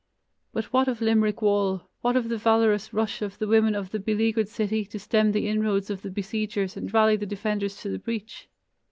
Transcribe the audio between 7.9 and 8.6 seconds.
breach?